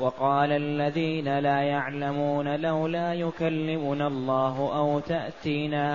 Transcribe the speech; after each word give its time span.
وقال 0.00 0.52
الذين 0.52 1.38
لا 1.38 1.62
يعلمون 1.62 2.60
لولا 2.60 3.14
يكلمنا 3.14 4.06
الله 4.06 4.76
أو 4.78 5.00
تأتينا 5.00 5.86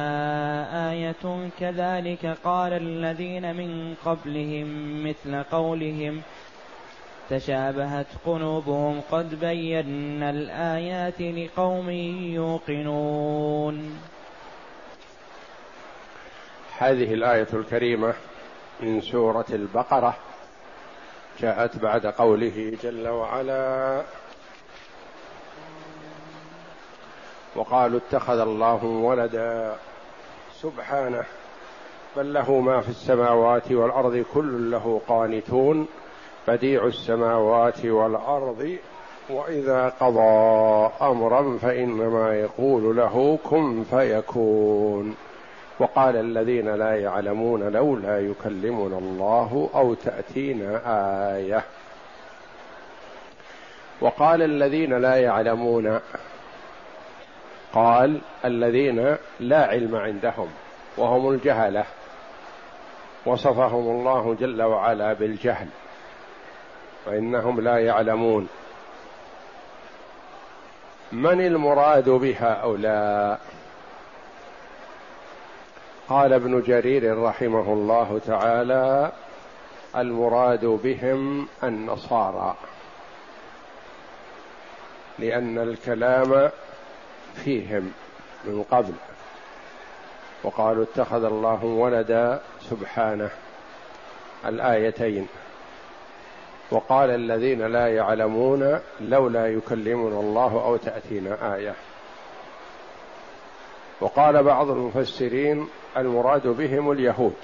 آية 0.92 1.50
كذلك 1.60 2.38
قال 2.44 2.74
الذين 2.74 3.56
من 3.56 3.96
قبلهم 4.06 4.68
مثل 5.08 5.44
قولهم 5.44 6.22
تشابهت 7.30 8.08
قلوبهم 8.26 9.02
قد 9.12 9.40
بينا 9.40 10.30
الآيات 10.30 11.22
لقوم 11.22 11.90
يوقنون. 12.34 14.00
هذه 16.78 17.14
الآية 17.14 17.48
الكريمة 17.54 18.14
من 18.82 19.02
سورة 19.02 19.46
البقرة. 19.50 20.18
جاءت 21.40 21.78
بعد 21.78 22.06
قوله 22.06 22.78
جل 22.84 23.08
وعلا 23.08 24.02
وقالوا 27.56 28.00
اتخذ 28.08 28.40
الله 28.40 28.86
ولدا 28.86 29.76
سبحانه 30.62 31.24
بل 32.18 32.34
له 32.34 32.60
ما 32.60 32.82
في 32.82 32.90
السماوات 32.90 33.72
والأرض 33.72 34.26
كل 34.34 34.72
له 34.72 35.02
قانتون 35.08 35.88
بديع 36.48 36.86
السماوات 36.86 37.86
والأرض 37.86 38.78
وإذا 39.30 39.90
قضى 39.90 40.92
أمرا 41.02 41.58
فإنما 41.58 42.36
يقول 42.36 42.98
له 42.98 43.40
كن 43.44 43.84
فيكون 43.84 45.16
وقال 45.80 46.16
الذين 46.16 46.76
لا 46.76 46.96
يعلمون 46.96 47.64
لولا 47.64 48.20
يكلمنا 48.20 48.98
الله 48.98 49.70
أو 49.76 49.94
تأتينا 49.94 50.82
آية. 51.36 51.64
وقال 54.02 54.42
الذين 54.42 54.98
لا 54.98 55.16
يعلمون 55.16 56.00
قال 57.74 58.22
الذين 58.46 59.18
لا 59.40 59.66
علم 59.66 59.96
عندهم 59.96 60.48
وهم 60.98 61.30
الجهلة. 61.30 61.86
وصفهم 63.26 63.90
الله 63.90 64.36
جل 64.40 64.62
وعلا 64.62 65.14
بالجهل 65.14 65.68
فانهم 67.06 67.62
لا 67.62 67.78
يعلمون. 67.78 68.48
من 71.12 71.42
المراد 71.46 72.10
بهؤلاء؟ 72.10 73.40
قال 76.14 76.34
ابن 76.34 76.62
جرير 76.62 77.18
رحمه 77.18 77.74
الله 77.74 78.22
تعالى 78.28 79.12
المراد 79.96 80.66
بهم 80.66 81.48
النصارى 81.64 82.56
لأن 85.20 85.58
الكلام 85.58 86.50
فيهم 87.36 87.92
من 88.46 88.64
قبل 88.72 88.94
وقالوا 90.44 90.84
اتخذ 90.84 91.24
الله 91.24 91.66
ولدا 91.66 92.42
سبحانه 92.70 93.30
الآيتين. 94.46 95.28
وقال 96.72 97.10
الذين 97.10 97.62
لا 97.62 97.88
يعلمون 97.88 98.80
لولا 99.02 99.48
يكلمنا 99.48 100.20
الله 100.20 100.64
أو 100.66 100.78
تأتينا 100.78 101.56
آية. 101.56 101.76
وقال 104.04 104.44
بعض 104.44 104.70
المفسرين 104.70 105.68
المراد 105.98 106.48
بهم 106.48 106.92
اليهود. 106.92 107.36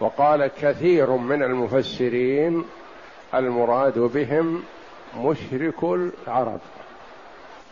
وقال 0.00 0.46
كثير 0.46 1.10
من 1.10 1.42
المفسرين 1.42 2.64
المراد 3.34 3.98
بهم 3.98 4.62
مشرك 5.16 5.84
العرب 5.84 6.60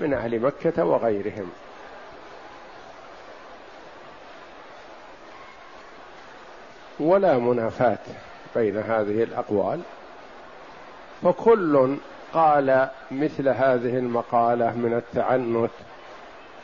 من 0.00 0.14
أهل 0.14 0.40
مكة 0.40 0.84
وغيرهم. 0.84 1.50
ولا 7.00 7.38
منافاة 7.38 7.98
بين 8.56 8.76
هذه 8.76 9.22
الأقوال 9.22 9.80
فكل 11.22 11.96
قال 12.34 12.88
مثل 13.10 13.48
هذه 13.48 13.98
المقالة 13.98 14.76
من 14.76 14.94
التعنت 14.94 15.70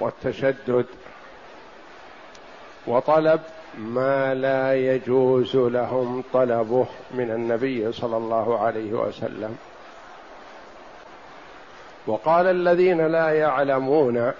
والتشدد. 0.01 0.87
وطلب 2.87 3.41
ما 3.79 4.35
لا 4.35 4.75
يجوز 4.75 5.57
لهم 5.57 6.25
طلبه 6.33 6.87
من 7.11 7.31
النبي 7.31 7.93
صلى 7.93 8.17
الله 8.17 8.59
عليه 8.59 8.93
وسلم. 8.93 9.57
وقال 12.07 12.47
الذين 12.47 13.07
لا 13.07 13.31
يعلمون 13.31 14.33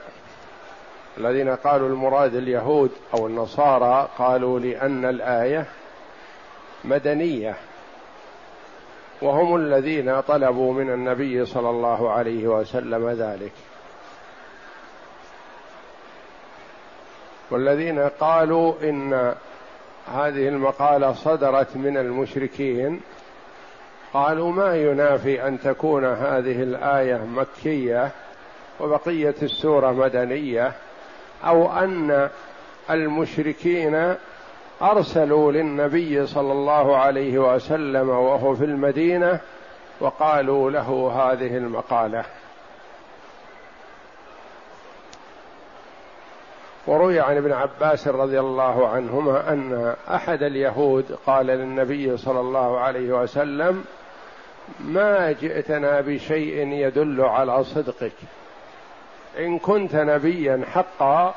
الذين 1.19 1.57
قالوا 1.57 1.89
المراد 1.89 2.35
اليهود 2.35 2.91
أو 3.15 3.27
النصارى 3.27 4.09
قالوا 4.19 4.61
لأن 4.61 5.05
الآية 5.05 5.67
مدنية. 6.85 7.57
وهم 9.23 9.57
الذين 9.57 10.21
طلبوا 10.21 10.73
من 10.73 10.91
النبي 10.91 11.47
صلى 11.47 11.71
الله 11.71 12.11
عليه 12.11 12.47
وسلم 12.47 13.11
ذلك. 13.11 13.53
والذين 17.51 17.99
قالوا 17.99 18.75
إن 18.83 19.35
هذه 20.15 20.49
المقالة 20.49 21.13
صدرت 21.13 21.77
من 21.77 21.97
المشركين 21.97 23.01
قالوا 24.13 24.53
ما 24.53 24.77
ينافي 24.77 25.49
أن 25.49 25.61
تكون 25.61 26.05
هذه 26.05 26.63
الآية 26.63 27.25
مكية 27.25 28.11
وبقية 28.81 29.35
السورة 29.43 29.93
مدنية 29.93 30.73
أو 31.45 31.73
أن 31.73 32.29
المشركين 32.91 34.15
أرسلوا 34.83 35.53
للنبي 35.53 36.27
صلى 36.27 36.53
الله 36.53 36.97
عليه 36.97 37.39
وسلم 37.39 38.09
وهو 38.09 38.55
في 38.55 38.65
المدينة 38.65 39.41
وقالوا 40.01 40.71
له 40.71 41.13
هذه 41.17 41.57
المقالة. 41.57 42.25
وروي 46.87 47.21
عن 47.21 47.37
ابن 47.37 47.53
عباس 47.53 48.09
رضي 48.09 48.41
الله 48.41 48.89
عنهما 48.89 49.53
أن 49.53 49.95
أحد 50.11 50.43
اليهود 50.43 51.19
قال 51.27 51.47
للنبي 51.47 52.17
صلى 52.17 52.41
الله 52.41 52.79
عليه 52.79 53.13
وسلم 53.13 53.85
ما 54.81 55.33
جئتنا 55.33 56.01
بشيء 56.01 56.69
يدل 56.69 57.21
على 57.21 57.65
صدقك. 57.65 58.13
إن 59.39 59.59
كنت 59.59 59.95
نبيا 59.95 60.65
حقا 60.73 61.35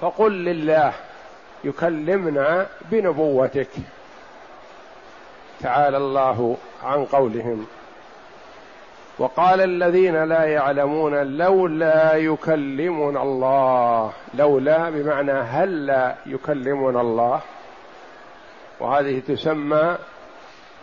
فقل 0.00 0.32
لله. 0.32 0.92
يكلمنا 1.64 2.66
بنبوتك. 2.90 3.68
تعالى 5.60 5.96
الله 5.96 6.56
عن 6.84 7.04
قولهم. 7.04 7.66
وقال 9.18 9.60
الذين 9.60 10.24
لا 10.24 10.44
يعلمون 10.44 11.36
لولا 11.36 12.14
يكلمنا 12.14 13.22
الله. 13.22 14.12
لولا 14.34 14.90
بمعنى 14.90 15.32
هل 15.32 16.14
يكلمنا 16.26 17.00
الله. 17.00 17.40
وهذه 18.80 19.22
تسمى 19.28 19.96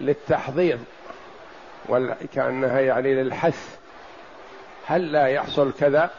للتحضيض. 0.02 0.80
وكأنها 1.90 2.80
يعني 2.80 3.14
للحث. 3.14 3.78
هل 4.86 5.12
لا 5.12 5.28
يحصل 5.28 5.74
كذا؟ 5.80 6.10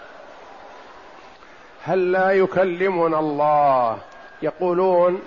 هل 1.85 2.13
لا 2.13 2.31
يكلمنا 2.31 3.19
الله؟ 3.19 3.99
يقولون 4.43 5.23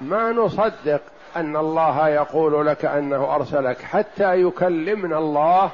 ما 0.00 0.32
نصدق 0.32 1.00
أن 1.36 1.56
الله 1.56 2.08
يقول 2.08 2.66
لك 2.66 2.84
أنه 2.84 3.34
أرسلك 3.34 3.82
حتى 3.82 4.42
يكلمنا 4.42 5.18
الله 5.18 5.70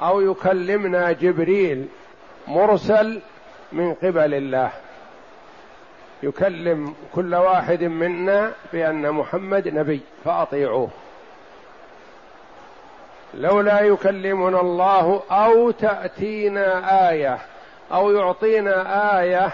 أو 0.00 0.20
يكلمنا 0.20 1.12
جبريل 1.12 1.88
مرسل 2.48 3.20
من 3.72 3.94
قبل 3.94 4.34
الله. 4.34 4.70
يكلم 6.22 6.94
كل 7.14 7.34
واحد 7.34 7.82
منا 7.82 8.52
بأن 8.72 9.10
محمد 9.10 9.68
نبي 9.68 10.00
فأطيعوه. 10.24 10.88
لولا 13.34 13.80
يكلمنا 13.80 14.60
الله 14.60 15.22
أو 15.30 15.70
تأتينا 15.70 17.10
آية 17.10 17.38
أو 17.92 18.10
يعطينا 18.10 19.20
آية 19.20 19.52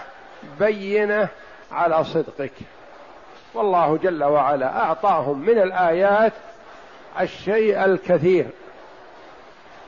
بينة 0.59 1.29
على 1.71 2.03
صدقك. 2.03 2.53
والله 3.53 3.97
جل 3.97 4.23
وعلا 4.23 4.83
أعطاهم 4.83 5.39
من 5.39 5.57
الآيات 5.57 6.33
الشيء 7.19 7.85
الكثير. 7.85 8.45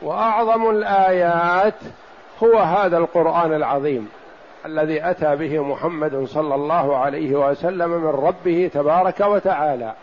وأعظم 0.01 0.69
الآيات 0.69 1.75
هو 2.44 2.59
هذا 2.59 2.97
القرآن 2.97 3.53
العظيم 3.53 4.09
الذي 4.65 5.09
أتى 5.09 5.35
به 5.35 5.63
محمد 5.63 6.25
صلى 6.25 6.56
الله 6.56 6.97
عليه 6.97 7.35
وسلم 7.35 7.89
من 7.89 8.09
ربه 8.09 8.71
تبارك 8.74 9.19
وتعالى 9.19 9.94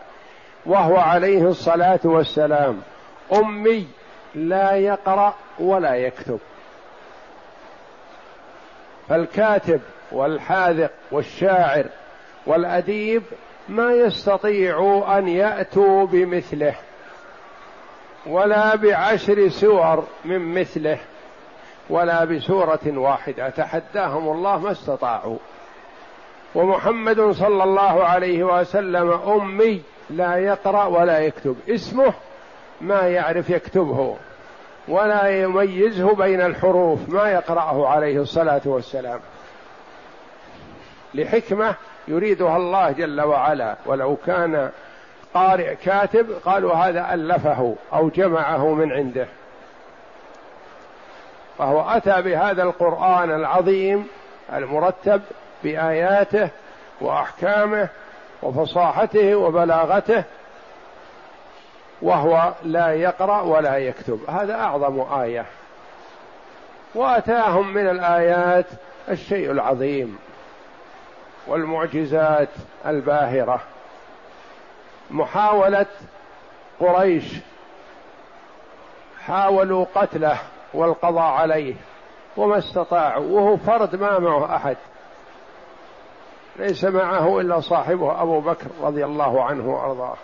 وهو 0.65 0.97
عليه 0.97 1.43
الصلاة 1.47 1.99
والسلام. 2.03 2.81
أمي 3.33 3.87
لا 4.35 4.71
يقرأ 4.71 5.33
ولا 5.59 5.95
يكتب. 5.95 6.39
فالكاتب 9.09 9.81
والحاذق 10.11 10.91
والشاعر 11.11 11.85
والأديب 12.45 13.23
ما 13.69 13.91
يستطيعوا 13.93 15.17
أن 15.17 15.27
يأتوا 15.27 16.05
بمثله 16.05 16.75
ولا 18.25 18.75
بعشر 18.75 19.49
سور 19.49 20.03
من 20.25 20.59
مثله 20.59 20.97
ولا 21.89 22.25
بسورة 22.25 22.79
واحدة. 22.85 23.49
تحداهم 23.49 24.29
الله 24.29 24.59
ما 24.59 24.71
استطاعوا. 24.71 25.37
ومحمد 26.55 27.31
صلى 27.31 27.63
الله 27.63 28.03
عليه 28.03 28.43
وسلم 28.43 29.11
أمي 29.11 29.81
لا 30.09 30.35
يقرأ 30.35 30.85
ولا 30.85 31.19
يكتب. 31.19 31.55
اسمه 31.69 32.13
ما 32.81 33.01
يعرف 33.01 33.49
يكتبه 33.49 34.15
ولا 34.87 35.27
يميزه 35.27 36.15
بين 36.15 36.41
الحروف 36.41 37.09
ما 37.09 37.31
يقرأه 37.31 37.87
عليه 37.87 38.21
الصلاة 38.21 38.61
والسلام. 38.65 39.19
لحكمة 41.13 41.75
يريدها 42.07 42.57
الله 42.57 42.91
جل 42.91 43.21
وعلا. 43.21 43.75
ولو 43.85 44.15
كان 44.25 44.69
قارئ 45.33 45.75
كاتب 45.75 46.27
قالوا 46.45 46.73
هذا 46.73 47.13
ألفه 47.13 47.75
أو 47.93 48.09
جمعه 48.09 48.73
من 48.73 48.91
عنده. 48.91 49.27
فهو 51.57 51.89
أتى 51.89 52.21
بهذا 52.21 52.63
القرآن 52.63 53.31
العظيم 53.31 54.07
المرتب 54.53 55.21
بآياته 55.63 56.49
وأحكامه 57.01 57.87
وفصاحته 58.43 59.35
وبلاغته 59.35 60.23
وهو 62.01 62.53
لا 62.63 62.93
يقرأ 62.93 63.41
ولا 63.41 63.77
يكتب. 63.77 64.19
هذا 64.29 64.55
أعظم 64.55 64.99
آية. 64.99 65.45
وأتاهم 66.95 67.73
من 67.73 67.89
الآيات 67.89 68.65
الشيء 69.09 69.51
العظيم. 69.51 70.17
والمعجزات 71.47 72.49
الباهرة. 72.85 73.61
محاولة 75.11 75.85
قريش 76.79 77.25
حاولوا 79.25 79.85
قتله 79.95 80.37
والقضاء 80.73 81.31
عليه 81.31 81.75
وما 82.37 82.57
استطاعوا 82.57 83.25
وهو 83.25 83.57
فرد 83.57 83.95
ما 83.95 84.19
معه 84.19 84.55
أحد. 84.55 84.77
ليس 86.55 86.83
معه 86.83 87.39
إلا 87.39 87.59
صاحبه 87.59 88.21
أبو 88.21 88.39
بكر 88.39 88.67
رضي 88.81 89.05
الله 89.05 89.43
عنه 89.43 89.69
وأرضاه. 89.69 90.15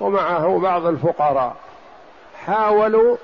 ومعه 0.00 0.58
بعض 0.58 0.86
الفقراء. 0.86 1.56
حاولوا 2.46 3.16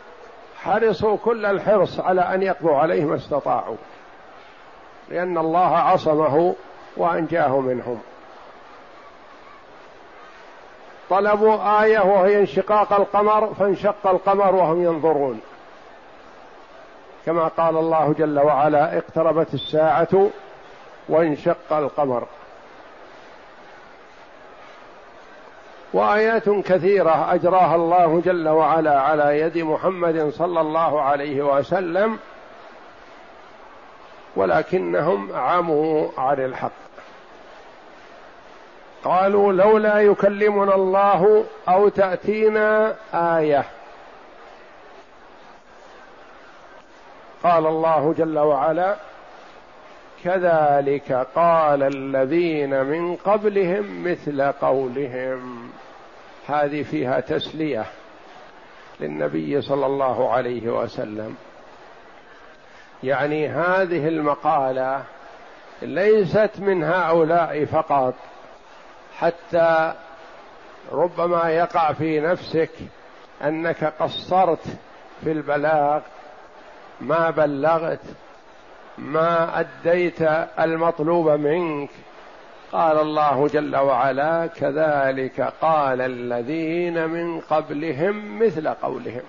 حرصوا 0.63 1.17
كل 1.17 1.47
الحرص 1.47 2.01
على 2.01 2.21
أن 2.21 2.43
يقضوا 2.43 2.77
عليه 2.77 3.05
ما 3.05 3.17
استطاعوا. 3.17 3.77
لأن 5.11 5.39
الله 5.39 5.77
عصمه 5.77 6.55
وأنجاه 6.97 7.61
منهم. 7.61 8.01
طلبوا 11.11 11.83
آية 11.83 11.99
وهي 12.01 12.41
انشقاق 12.41 12.93
القمر 12.93 13.55
فانشق 13.55 14.07
القمر 14.07 14.55
وهم 14.55 14.85
ينظرون. 14.85 15.41
كما 17.27 17.49
قال 17.49 17.77
الله 17.77 18.15
جل 18.19 18.39
وعلا 18.39 18.99
اقتربت 18.99 19.55
الساعة 19.55 20.29
وانشق 21.09 21.73
القمر. 21.73 22.27
وآيات 25.93 26.49
كثيرة 26.49 27.35
أجراها 27.35 27.77
الله 27.77 28.23
جل 28.25 28.49
وعلا 28.49 29.01
على 29.01 29.41
يد 29.41 29.59
محمد 29.59 30.31
صلى 30.31 30.61
الله 30.61 31.03
عليه 31.03 31.43
وسلم. 31.43 32.19
ولكنهم 34.39 35.33
عموا 35.33 36.09
عن 36.19 36.45
الحق. 36.45 36.71
قالوا 39.05 39.53
لولا 39.53 40.01
يكلمنا 40.01 40.75
الله 40.75 41.45
أو 41.69 41.89
تأتينا 41.89 42.95
آية. 43.15 43.65
قال 47.43 47.67
الله 47.67 48.15
جل 48.19 48.39
وعلا 48.39 48.97
كذلك 50.25 51.27
قال 51.35 51.83
الذين 51.83 52.85
من 52.85 53.17
قبلهم 53.17 54.05
مثل 54.05 54.43
قولهم. 54.43 55.71
هذه 56.47 56.83
فيها 56.83 57.21
تسلية 57.21 57.85
للنبي 59.01 59.61
صلى 59.61 59.87
الله 59.87 60.31
عليه 60.31 60.69
وسلم. 60.69 61.37
يعني 63.03 63.49
هذه 63.49 64.09
المقالة 64.09 65.03
ليست 65.83 66.51
من 66.59 66.85
هؤلاء 66.85 67.65
فقط 67.65 68.15
حتى 69.19 69.95
ربما 70.93 71.51
يقع 71.51 71.93
في 71.93 72.21
نفسك 72.21 72.71
أنك 73.45 73.85
قصرت 73.85 74.65
في 75.25 75.33
البلاغ 75.33 76.01
ما 77.01 77.31
بلغت 77.31 78.01
ما 78.99 79.61
أديت 79.61 80.23
المطلوب 80.61 81.31
منك. 81.31 81.91
قال 82.73 82.99
الله 82.99 83.49
جل 83.49 83.77
وعلا 83.77 84.47
كذلك 84.47 85.53
قال 85.61 86.01
الذين 86.01 87.09
من 87.09 87.41
قبلهم 87.41 88.39
مثل 88.39 88.69
قولهم. 88.69 89.23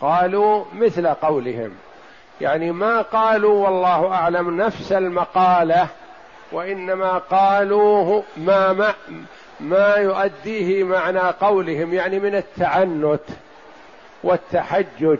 قالوا 0.00 0.64
مثل 0.74 1.08
قولهم. 1.08 1.72
يعني 2.40 2.72
ما 2.72 3.02
قالوا 3.02 3.64
والله 3.64 4.12
أعلم 4.12 4.56
نفس 4.56 4.92
المقالة 4.92 5.88
وإنما 6.52 7.18
قالوه 7.18 8.22
ما 8.36 8.72
ما, 8.72 8.94
ما 9.60 9.94
يؤديه 9.94 10.84
معنى 10.84 11.18
قولهم 11.18 11.94
يعني 11.94 12.18
من 12.18 12.34
التعنت 12.34 13.20
والتحجج. 14.22 15.18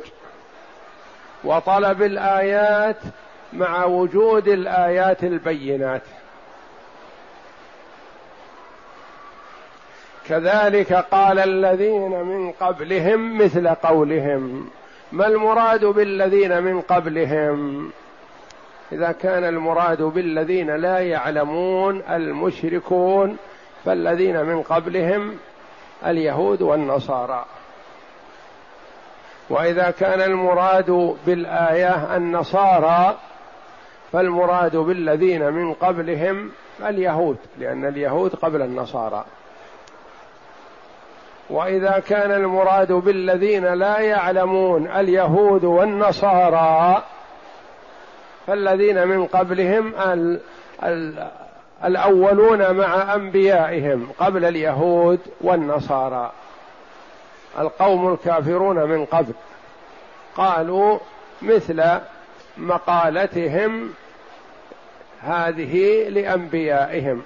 وطلب 1.45 2.02
الآيات 2.02 2.99
مع 3.52 3.85
وجود 3.85 4.49
الآيات 4.49 5.25
البينات. 5.25 6.02
كذلك 10.28 10.92
قال 10.92 11.38
الذين 11.38 12.11
من 12.11 12.52
قبلهم 12.52 13.38
مثل 13.38 13.68
قولهم. 13.68 14.71
ما 15.12 15.26
المراد 15.26 15.85
بالذين 15.85 16.62
من 16.62 16.80
قبلهم؟ 16.80 17.90
إذا 18.92 19.12
كان 19.12 19.45
المراد 19.45 20.02
بالذين 20.02 20.71
لا 20.71 20.99
يعلمون 20.99 22.02
المشركون 22.11 23.37
فالذين 23.85 24.42
من 24.42 24.62
قبلهم 24.62 25.37
اليهود 26.06 26.62
والنصارى. 26.62 27.45
وإذا 29.50 29.90
كان 29.90 30.21
المراد 30.21 31.16
بالآية 31.26 32.16
النصارى 32.16 33.18
فالمراد 34.12 34.76
بالذين 34.76 35.52
من 35.52 35.73
قبلهم 35.73 36.50
اليهود 36.87 37.37
لأن 37.59 37.85
اليهود 37.85 38.35
قبل 38.35 38.62
النصارى. 38.62 39.25
وإذا 41.50 42.03
كان 42.09 42.33
المراد 42.33 42.93
بالذين 42.93 43.65
لا 43.65 43.99
يعلمون 43.99 44.87
اليهود 44.87 45.65
والنصارى 45.65 47.03
فالذين 48.47 49.09
من 49.09 49.26
قبلهم 49.26 49.95
ال 49.99 50.41
ال 50.83 51.29
الأولون 51.85 52.71
مع 52.75 53.15
أنبيائهم 53.15 54.09
قبل 54.19 54.45
اليهود 54.45 55.21
والنصارى. 55.41 56.33
القوم 57.59 58.12
الكافرون 58.12 58.76
من 58.76 59.05
قبل. 59.05 59.33
قالوا 60.37 60.99
مثل 61.43 61.83
مقالتهم 62.57 63.91
هذه 65.23 66.09
لأنبيائهم. 66.09 67.23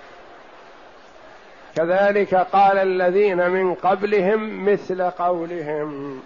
كذلك 1.77 2.35
قال 2.35 2.79
الذين 2.79 3.50
من 3.50 3.75
قبلهم 3.75 4.65
مثل 4.73 5.03
قولهم. 5.03 6.21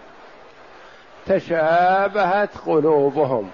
تشابهت 1.27 2.59
قلوبهم. 2.67 3.51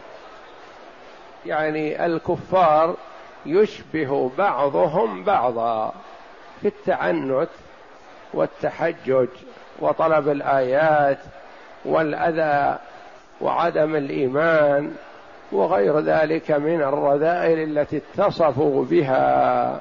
يعني 1.46 2.06
الكفار 2.06 2.96
يشبه 3.46 4.30
بعضهم 4.38 5.24
بعضا 5.24 5.92
في 6.60 6.68
التعنت 6.68 7.48
والتحجج 8.34 9.28
وطلب 9.78 10.28
الآيات 10.28 11.18
والأذى 11.84 12.78
وعدم 13.40 13.96
الإيمان 13.96 14.94
وغير 15.52 16.00
ذلك 16.00 16.50
من 16.50 16.82
الرذائل 16.82 17.78
التي 17.78 17.96
اتصفوا 17.96 18.84
بها. 18.84 19.80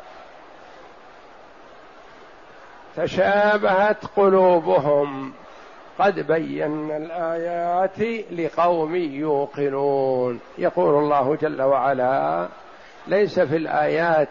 تشابهت 3.00 4.06
قلوبهم. 4.18 5.34
قد 6.00 6.20
بينا 6.20 6.98
الآيات 6.98 8.00
لقوم 8.32 8.96
يوقنون. 8.96 10.40
يقول 10.58 11.04
الله 11.04 11.38
جل 11.42 11.62
وعلا 11.62 12.48
ليس 13.08 13.40
في 13.40 13.56
الآيات 13.56 14.30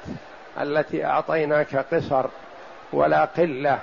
التي 0.61 1.05
أعطيناك 1.05 1.77
قصر 1.77 2.27
ولا 2.93 3.25
قلة 3.25 3.79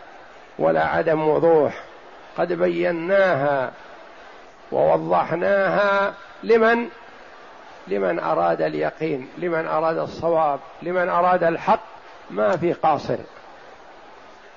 ولا 0.59 0.85
عدم 0.85 1.27
وضوح. 1.27 1.83
قد 2.37 2.53
بيناها 2.53 3.71
ووضحناها 4.71 6.13
لمن؟ 6.43 6.87
لمن 7.87 8.19
أراد 8.19 8.61
اليقين 8.61 9.29
لمن 9.37 9.67
أراد 9.67 9.97
الصواب 9.97 10.59
لمن 10.81 11.09
أراد 11.09 11.43
الحق. 11.43 11.83
ما 12.31 12.57
في 12.57 12.73
قاصر. 12.73 13.17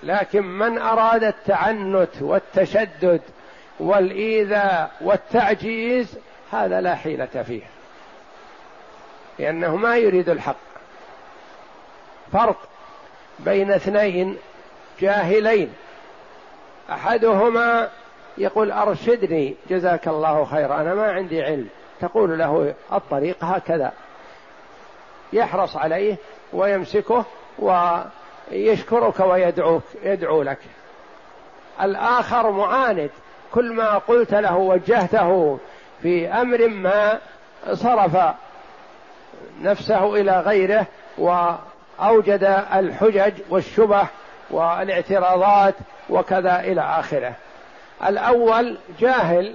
لكن 0.03 0.45
من 0.45 0.79
أراد 0.79 1.25
التعنت 1.25 2.23
والتشدد 2.23 3.21
والإيذاء 3.81 4.91
والتعجيز 5.01 6.19
هذا 6.53 6.81
لا 6.81 6.95
حيلة 6.95 7.27
فيه. 7.27 7.63
لأنه 9.39 9.77
ما 9.77 9.97
يريد 9.97 10.29
الحق. 10.29 10.57
فرق 12.33 12.69
بين 13.39 13.73
اثنين 13.73 14.37
جاهلين. 15.01 15.73
أحدهما 16.91 17.89
يقول 18.39 18.73
أرشدني 18.73 19.57
جزاك 19.71 20.09
الله 20.09 20.45
خيرا 20.45 20.81
أنا 20.81 20.95
ما 20.95 21.13
عندي 21.13 21.43
علم. 21.43 21.69
تقول 22.01 22.39
له 22.39 22.75
الطريق 22.93 23.45
هكذا. 23.45 23.93
يحرص 25.33 25.77
عليه 25.77 26.17
ويمسكه 26.53 27.25
ويشكرك 28.51 29.21
ويدعوك 29.21 29.83
يدعو 30.03 30.43
لك. 30.43 30.59
الآخر 31.83 32.51
معاند. 32.51 33.11
كل 33.53 33.73
ما 33.73 33.99
قلت 33.99 34.35
له 34.35 34.57
وجهته 34.57 35.59
في 36.03 36.29
أمر 36.29 36.69
ما 36.69 37.19
صرف 37.73 38.17
نفسه 39.63 40.15
إلى 40.15 40.41
غيره 40.41 40.87
وأوجد 41.19 42.65
الحجج 42.75 43.33
والشبه 43.51 44.07
والاعتراضات 44.51 45.75
وكذا 46.11 46.61
إلى 46.61 46.81
آخره. 46.81 47.33
الأول 48.07 48.79
جاهل 49.01 49.55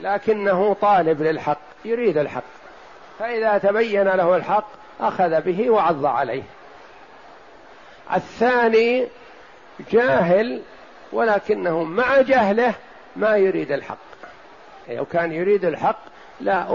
لكنه 0.00 0.76
طالب 0.80 1.22
للحق 1.22 1.58
يريد 1.84 2.18
الحق. 2.18 2.42
فإذا 3.18 3.58
تبين 3.58 4.08
له 4.08 4.36
الحق 4.36 4.66
أخذ 5.00 5.40
به 5.40 5.70
وعض 5.70 6.06
عليه. 6.06 6.42
الثاني 8.14 9.06
جاهل 9.90 10.62
ولكنه 11.12 11.82
مع 11.82 12.20
جهله 12.20 12.74
ما 13.16 13.36
يريد 13.36 13.72
الحق. 13.72 13.96
لو 14.88 15.04
كان 15.04 15.32
يريد 15.32 15.64
الحق 15.64 15.98
لا 16.40 16.66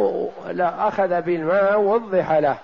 لا 0.51 0.87
أخذ 0.87 1.21
بالماء 1.21 1.79
ووضح 1.79 2.31
له. 2.31 2.57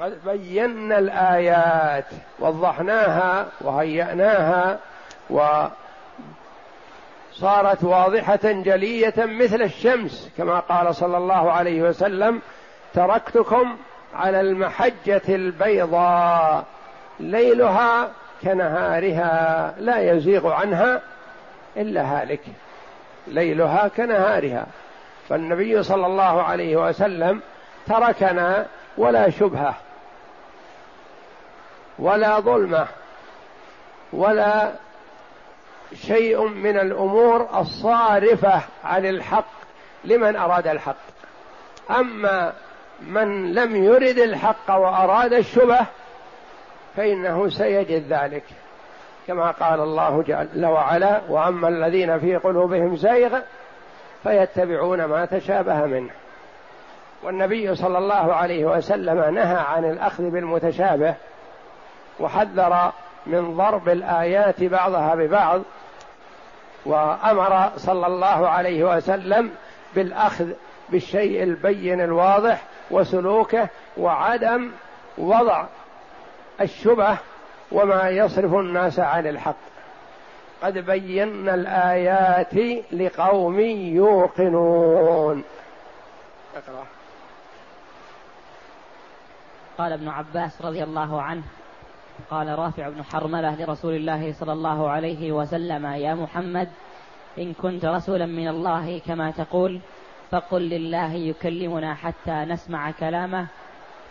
قد 0.00 0.18
بينا 0.24 0.98
الآيات 0.98 2.06
وضحناها 2.38 3.48
وهيأناها 3.60 4.78
صارت 7.32 7.84
واضحة 7.84 8.40
جلية 8.44 9.14
مثل 9.18 9.62
الشمس 9.62 10.30
كما 10.38 10.60
قال 10.60 10.94
صلى 10.94 11.16
الله 11.16 11.52
عليه 11.52 11.82
وسلم 11.82 12.42
تركتكم 12.94 13.76
على 14.14 14.40
المحجة 14.40 15.22
البيضاء 15.28 16.64
ليلها 17.20 18.10
كنهارها 18.42 19.74
لا 19.78 20.12
يزيغ 20.12 20.52
عنها 20.52 21.00
إلا 21.76 22.02
هالك. 22.02 22.40
ليلها 23.26 23.88
كنهارها. 23.96 24.66
فالنبي 25.28 25.82
صلى 25.82 26.06
الله 26.06 26.42
عليه 26.42 26.76
وسلم 26.76 27.40
تركنا 27.86 28.66
ولا 28.98 29.30
شبهة 29.30 29.74
ولا 31.98 32.40
ظلمة 32.40 32.86
ولا 34.12 34.72
شيء 35.94 36.48
من 36.48 36.78
الأمور 36.78 37.60
الصارفة 37.60 38.60
عن 38.84 39.06
الحق 39.06 39.52
لمن 40.04 40.36
أراد 40.36 40.66
الحق. 40.66 40.96
أما 41.90 42.52
من 43.00 43.54
لم 43.54 43.84
يرد 43.84 44.18
الحق 44.18 44.70
وأراد 44.70 45.32
الشبه 45.32 45.86
فإنه 46.96 47.48
سيجد 47.48 48.12
ذلك. 48.12 48.44
كما 49.26 49.50
قال 49.50 49.80
الله 49.80 50.22
جل 50.22 50.66
وعلا 50.66 51.20
وأما 51.28 51.68
الذين 51.68 52.18
في 52.18 52.36
قلوبهم 52.36 52.96
زيغ 52.96 53.38
فيتبعون 54.22 55.04
ما 55.04 55.24
تشابه 55.24 55.86
منه. 55.86 56.10
والنبي 57.22 57.74
صلى 57.74 57.98
الله 57.98 58.34
عليه 58.34 58.64
وسلم 58.64 59.34
نهى 59.34 59.56
عن 59.56 59.84
الأخذ 59.84 60.30
بالمتشابه 60.30 61.14
وحذر 62.20 62.92
من 63.26 63.56
ضرب 63.56 63.88
الآيات 63.88 64.64
بعضها 64.64 65.14
ببعض 65.14 65.62
وأمر 66.86 67.70
صلى 67.76 68.06
الله 68.06 68.48
عليه 68.48 68.84
وسلم 68.84 69.50
بالأخذ 69.94 70.46
بالشيء 70.88 71.42
البين 71.42 72.00
الواضح 72.00 72.62
وسلوكه 72.90 73.68
وعدم 73.96 74.70
وضع 75.18 75.64
الشبه 76.60 77.18
وما 77.72 78.08
يصرف 78.08 78.54
الناس 78.54 78.98
عن 78.98 79.26
الحق 79.26 79.56
قد 80.62 80.78
بينا 80.78 81.54
الآيات 81.54 82.54
لقوم 82.92 83.60
يوقنون 83.60 85.44
اقرأ. 86.56 86.86
قال 89.78 89.92
ابن 89.92 90.08
عباس 90.08 90.62
رضي 90.62 90.82
الله 90.82 91.22
عنه 91.22 91.42
قال 92.30 92.58
رافع 92.58 92.88
بن 92.88 93.04
حرملة 93.04 93.64
لرسول 93.64 93.94
الله 93.94 94.32
صلى 94.32 94.52
الله 94.52 94.90
عليه 94.90 95.32
وسلم 95.32 95.86
يا 95.86 96.14
محمد 96.14 96.68
إن 97.38 97.52
كنت 97.52 97.84
رسولا 97.84 98.26
من 98.26 98.48
الله 98.48 98.98
كما 99.06 99.30
تقول 99.30 99.80
فقل 100.30 100.62
لله 100.62 101.12
يكلمنا 101.12 101.94
حتى 101.94 102.32
نسمع 102.32 102.90
كلامه 102.90 103.46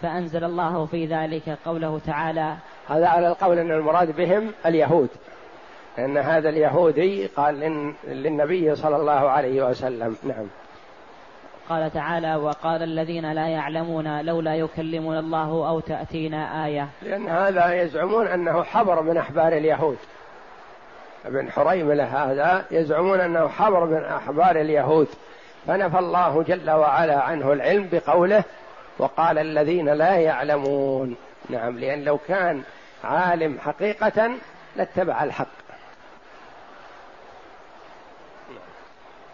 فأنزل 0.01 0.43
الله 0.43 0.85
في 0.85 1.05
ذلك 1.05 1.57
قوله 1.65 1.99
تعالى 2.05 2.55
هذا 2.89 3.07
على 3.07 3.27
القول 3.27 3.59
أن 3.59 3.71
المراد 3.71 4.15
بهم 4.15 4.51
اليهود. 4.65 5.09
أن 5.99 6.17
هذا 6.17 6.49
اليهودي 6.49 7.27
قال 7.27 7.55
للنبي 8.07 8.75
صلى 8.75 8.95
الله 8.95 9.29
عليه 9.29 9.65
وسلم. 9.65 10.15
نعم. 10.23 10.47
قال 11.69 11.91
تعالى 11.91 12.35
وقال 12.35 12.83
الذين 12.83 13.31
لا 13.31 13.47
يعلمون 13.47 14.21
لولا 14.21 14.55
يكلمنا 14.55 15.19
الله 15.19 15.69
أو 15.69 15.79
تأتينا 15.79 16.65
آية. 16.65 16.87
لأن 17.01 17.27
هذا 17.27 17.73
يزعمون 17.73 18.27
أنه 18.27 18.63
حبر 18.63 19.01
من 19.01 19.17
أحبار 19.17 19.53
اليهود. 19.53 19.97
ابن 21.25 21.51
حريملة 21.51 22.03
هذا 22.03 22.65
يزعمون 22.71 23.19
أنه 23.19 23.47
حبر 23.47 23.85
من 23.85 24.03
أحبار 24.03 24.55
اليهود. 24.55 25.07
فنفى 25.67 25.99
الله 25.99 26.43
جل 26.43 26.71
وعلا 26.71 27.21
عنه 27.21 27.53
العلم 27.53 27.89
بقوله 27.91 28.43
وقال 28.99 29.37
الذين 29.37 29.89
لا 29.89 30.15
يعلمون. 30.15 31.15
نعم 31.49 31.79
لأن 31.79 32.03
لو 32.03 32.17
كان 32.17 32.63
عالم 33.03 33.59
حقيقة 33.59 34.31
لاتبع 34.75 35.23
الحق. 35.23 35.47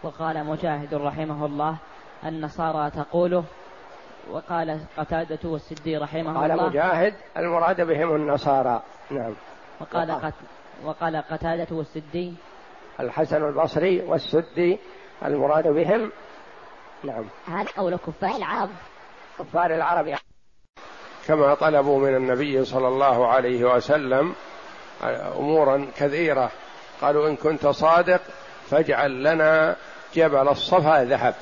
وقال 0.04 0.46
مجاهد 0.46 0.94
رحمه 0.94 1.46
الله 1.46 1.78
النصارى 2.26 2.92
تقوله 2.92 3.44
وقال 4.32 4.80
قتادة 4.98 5.50
والسدي 5.50 5.98
رحمه 5.98 6.40
قال 6.40 6.52
الله. 6.52 6.64
قال 6.64 6.70
مجاهد 6.70 7.14
المراد 7.38 7.82
بهم 7.82 8.16
النصارى. 8.16 8.84
نعم. 9.12 9.34
وقال 9.80 10.12
قت 10.12 10.34
وقال 10.84 11.16
قتادة 11.16 11.76
والسدي. 11.76 12.34
الحسن 13.00 13.44
البصري 13.48 14.02
والسدي 14.02 14.80
المراد 15.26 15.68
بهم. 15.68 16.12
نعم. 17.04 17.26
هذا 17.48 17.68
قول 17.78 17.96
كفار 17.96 18.36
العرب 18.36 18.70
كفار 19.40 19.76
العرب. 19.76 20.16
كما 21.28 21.54
طلبوا 21.54 22.00
من 22.00 22.16
النبي 22.16 22.66
صلى 22.66 22.88
الله 22.88 23.28
عليه 23.28 23.76
وسلم 23.76 24.36
أمورا 25.40 25.88
كثيرة. 25.98 26.52
قالوا 27.02 27.30
إن 27.30 27.36
كنت 27.36 27.68
صادق 27.68 28.22
فاجعل 28.70 29.24
لنا 29.24 29.76
جبل 30.16 30.48
الصفا 30.48 31.04
ذهب. 31.04 31.36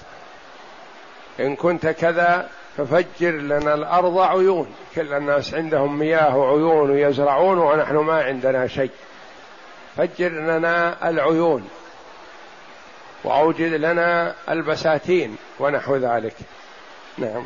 إن 1.39 1.55
كنت 1.55 1.87
كذا 1.87 2.49
ففجر 2.77 3.31
لنا 3.31 3.73
الأرض 3.73 4.19
عيون. 4.19 4.75
كل 4.95 5.13
الناس 5.13 5.53
عندهم 5.53 5.99
مياه 5.99 6.37
وعيون 6.37 6.91
ويزرعون 6.91 7.57
ونحن 7.57 7.95
ما 7.95 8.23
عندنا 8.23 8.67
شيء. 8.67 8.91
فجر 9.97 10.29
لنا 10.29 11.09
العيون 11.09 11.69
وأوجد 13.23 13.73
لنا 13.73 14.35
البساتين 14.49 15.37
ونحو 15.59 15.95
ذلك. 15.95 16.35
نعم. 17.17 17.43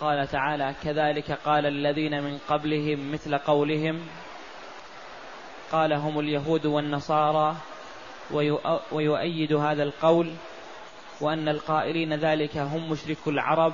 قال 0.00 0.28
تعالى 0.28 0.74
كذلك 0.84 1.32
قال 1.32 1.66
الذين 1.66 2.22
من 2.22 2.38
قبلهم 2.48 3.12
مثل 3.12 3.38
قولهم 3.38 4.00
قال 5.72 5.92
هم 5.92 6.20
اليهود 6.20 6.66
والنصارى 6.66 7.56
ويؤيد 8.92 9.52
هذا 9.52 9.82
القول 9.82 10.34
وأن 11.20 11.48
القائلين 11.48 12.14
ذلك 12.14 12.56
هم 12.56 12.90
مشركو 12.90 13.30
العرب 13.30 13.72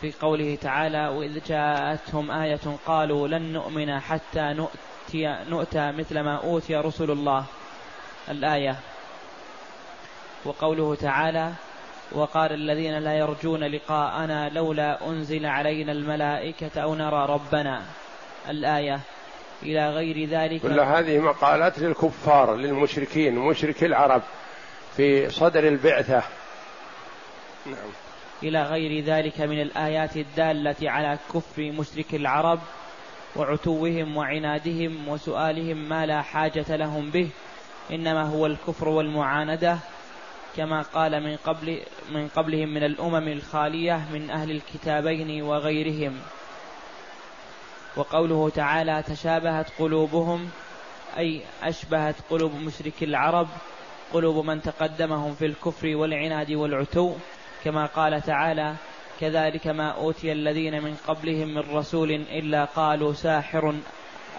في 0.00 0.12
قوله 0.20 0.58
تعالى 0.60 1.08
وإذ 1.08 1.44
جاءتهم 1.44 2.30
آية 2.30 2.60
قالوا 2.86 3.28
لن 3.28 3.52
نؤمن 3.52 4.00
حتى 4.00 4.40
نؤتي, 4.52 5.44
نؤتى 5.48 5.92
مثل 5.92 6.20
ما 6.20 6.36
أوتي 6.36 6.76
رسل 6.76 7.10
الله 7.10 7.44
الآية. 8.28 8.76
وقوله 10.44 10.94
تعالى 10.94 11.52
وقال 12.14 12.52
الذين 12.52 12.98
لا 12.98 13.18
يرجون 13.18 13.64
لقاءنا 13.64 14.48
لولا 14.48 15.06
أنزل 15.06 15.46
علينا 15.46 15.92
الملائكة 15.92 16.80
أو 16.80 16.94
نرى 16.94 17.26
ربنا. 17.26 17.82
الآية 18.48 19.00
إلى 19.62 19.90
غير 19.90 20.28
ذلك. 20.28 20.62
كل 20.62 20.80
هذه 20.80 21.18
مقالات 21.18 21.78
للكفار 21.78 22.56
للمشركين 22.56 23.34
مشركي 23.34 23.86
العرب 23.86 24.22
في 24.96 25.30
صدر 25.30 25.68
البعثة. 25.68 26.22
نعم. 27.66 27.90
إلى 28.42 28.62
غير 28.62 29.04
ذلك 29.04 29.40
من 29.40 29.60
الآيات 29.60 30.16
الدالة 30.16 30.90
على 30.90 31.18
كفر 31.34 31.62
مشرك 31.62 32.14
العرب 32.14 32.60
وعتوهم 33.36 34.16
وعنادهم 34.16 35.08
وسؤالهم 35.08 35.76
ما 35.76 36.06
لا 36.06 36.22
حاجة 36.22 36.76
لهم 36.76 37.10
به 37.10 37.28
إنما 37.90 38.22
هو 38.22 38.46
الكفر 38.46 38.88
والمعاندة 38.88 39.78
كما 40.56 40.82
قال 40.82 41.22
من 41.22 41.36
قبل 41.36 41.82
من 42.12 42.28
قبلهم 42.28 42.68
من 42.68 42.84
الأمم 42.84 43.28
الخالية 43.28 44.00
من 44.12 44.30
أهل 44.30 44.50
الكتابين 44.50 45.42
وغيرهم. 45.42 46.20
وقوله 47.96 48.50
تعالى 48.50 49.02
تشابهت 49.02 49.66
قلوبهم 49.78 50.50
أي 51.18 51.40
أشبهت 51.62 52.14
قلوب 52.30 52.54
مشرك 52.54 53.02
العرب 53.02 53.48
قلوب 54.12 54.44
من 54.44 54.62
تقدمهم 54.62 55.34
في 55.34 55.46
الكفر 55.46 55.96
والعناد 55.96 56.52
والعتو 56.52 57.12
كما 57.64 57.86
قال 57.86 58.22
تعالى 58.22 58.74
كذلك 59.20 59.66
ما 59.66 59.88
أوتي 59.90 60.32
الذين 60.32 60.82
من 60.82 60.96
قبلهم 61.08 61.48
من 61.54 61.76
رسول 61.76 62.10
إلا 62.10 62.64
قالوا 62.64 63.12
ساحر 63.12 63.74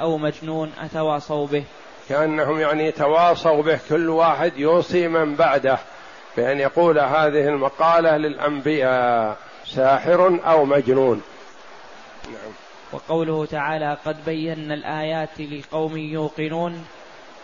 أو 0.01 0.17
مجنون 0.17 0.71
أتواصوا 0.79 1.47
به. 1.47 1.63
كأنهم 2.09 2.59
يعني 2.59 2.91
تواصوا 2.91 3.61
به 3.61 3.79
كل 3.89 4.09
واحد 4.09 4.57
يوصي 4.57 5.07
من 5.07 5.35
بعده. 5.35 5.79
بأن 6.37 6.59
يقول 6.59 6.99
هذه 6.99 7.47
المقالة 7.47 8.17
للأنبياء 8.17 9.37
ساحر 9.65 10.39
أو 10.45 10.65
مجنون. 10.65 11.21
نعم. 12.25 12.53
وقوله 12.91 13.45
تعالى 13.45 13.97
قد 14.05 14.25
بينا 14.25 14.73
الآيات 14.73 15.41
لقوم 15.41 15.97
يوقنون 15.97 16.85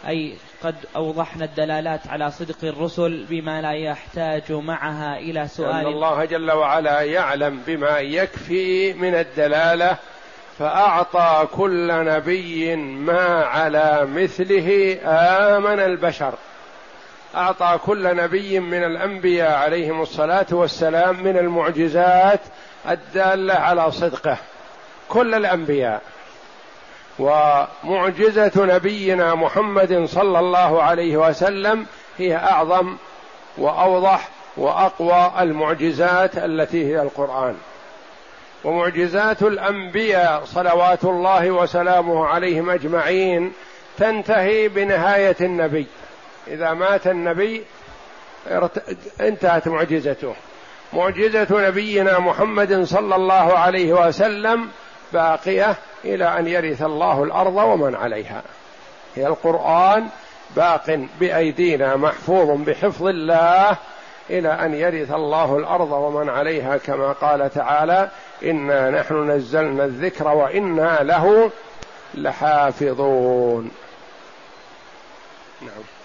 أي 0.08 0.34
قد 0.64 0.76
أوضحنا 0.96 1.46
الدلالات 1.46 2.08
على 2.08 2.32
صدق 2.32 2.56
الرسل 2.64 3.26
بما 3.30 3.62
لا 3.62 3.72
يحتاج 3.72 4.52
معها 4.52 5.18
إلى 5.18 5.48
سؤال. 5.48 5.76
أن 5.76 5.86
الله 5.86 6.26
جل 6.26 6.52
وعلا 6.52 7.02
يعلم 7.02 7.62
بما 7.68 8.00
يكفي 8.00 8.94
من 8.94 9.16
الدلالة 9.16 9.98
فأعطى 10.60 11.48
كل 11.56 11.88
نبي 12.06 12.76
ما 12.76 13.44
على 13.44 14.06
مثله 14.06 15.00
آمن 15.04 15.80
البشر. 15.80 16.34
أعطى 17.36 17.80
كل 17.86 18.16
نبي 18.16 18.60
من 18.60 18.84
الأنبياء 18.84 19.52
عليهم 19.52 20.02
الصلاة 20.02 20.46
والسلام 20.52 21.24
من 21.24 21.38
المعجزات 21.38 22.40
الدالة 22.90 23.54
على 23.54 23.92
صدقه. 23.92 24.38
كل 25.10 25.34
الأنبياء. 25.36 26.02
ومعجزة 27.20 28.52
نبينا 28.58 29.36
محمد 29.36 30.06
صلى 30.06 30.40
الله 30.40 30.84
عليه 30.84 31.18
وسلم 31.18 31.86
هي 32.18 32.36
أعظم 32.36 32.98
وأوضح 33.58 34.30
وأقوى 34.58 35.32
المعجزات 35.40 36.38
التي 36.38 36.86
هي 36.86 37.02
القرآن. 37.02 37.56
ومعجزات 38.64 39.42
الأنبياء 39.42 40.46
صلوات 40.46 41.04
الله 41.04 41.52
وسلامه 41.52 42.26
عليهم 42.26 42.70
أجمعين 42.70 43.54
تنتهي 43.98 44.68
بنهاية 44.68 45.36
النبي. 45.42 45.88
إذا 46.50 46.74
مات 46.74 47.08
النبي 47.08 47.64
انتهت 49.22 49.68
معجزته. 49.68 50.36
معجزة 50.94 51.48
نبينا 51.68 52.20
محمد 52.20 52.84
صلى 52.84 53.16
الله 53.16 53.58
عليه 53.58 54.08
وسلم 54.08 54.70
باقية 55.14 55.76
إلى 56.06 56.40
أن 56.40 56.48
يرث 56.48 56.82
الله 56.82 57.24
الأرض 57.24 57.56
ومن 57.56 57.96
عليها. 57.96 58.44
هي 59.16 59.28
القرآن 59.28 60.08
باق 60.56 61.00
بأيدينا 61.20 61.96
محفوظ 61.96 62.62
بحفظ 62.62 63.08
الله 63.08 63.78
إلى 64.30 64.50
أن 64.50 64.74
يرث 64.74 65.12
الله 65.12 65.58
الأرض 65.58 65.92
ومن 65.92 66.30
عليها 66.30 66.78
كما 66.78 67.12
قال 67.12 67.50
تعالى 67.54 68.10
إنا 68.44 68.90
نحن 68.90 69.32
نزلنا 69.32 69.86
الذكر 69.86 70.28
وإنا 70.28 71.00
له 71.04 71.52
لحافظون. 72.14 73.72
نعم. 75.62 75.99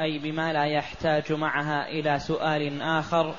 أي 0.00 0.18
بما 0.18 0.52
لا 0.52 0.64
يحتاج 0.64 1.32
معها 1.32 1.88
إلى 1.88 2.18
سؤال 2.18 2.82
آخر 2.82 3.34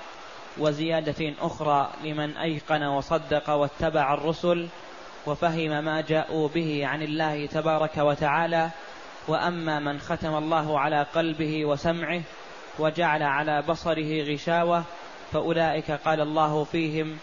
وزيادة 0.57 1.33
أخرى 1.41 1.89
لمن 2.03 2.37
أيقن 2.37 2.83
وصدق 2.83 3.49
واتبع 3.49 4.13
الرسل 4.13 4.67
وفهم 5.25 5.83
ما 5.83 6.01
جاءوا 6.01 6.47
به 6.47 6.87
عن 6.87 7.01
الله 7.01 7.45
تبارك 7.45 7.97
وتعالى 7.97 8.69
وأما 9.27 9.79
من 9.79 9.99
ختم 9.99 10.35
الله 10.35 10.79
على 10.79 11.03
قلبه 11.15 11.65
وسمعه 11.65 12.21
وجعل 12.79 13.23
على 13.23 13.61
بصره 13.61 14.33
غشاوة 14.33 14.83
فأولئك 15.31 15.91
قال 15.91 16.21
الله 16.21 16.63
فيهم 16.63 17.17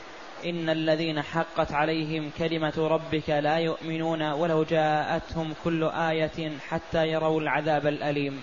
إن 0.44 0.70
الذين 0.70 1.22
حقت 1.22 1.72
عليهم 1.72 2.30
كلمة 2.38 2.74
ربك 2.78 3.30
لا 3.30 3.56
يؤمنون 3.56 4.22
ولو 4.22 4.62
جاءتهم 4.62 5.54
كل 5.64 5.84
آية 5.84 6.58
حتى 6.68 7.06
يروا 7.06 7.40
العذاب 7.40 7.86
الأليم. 7.86 8.42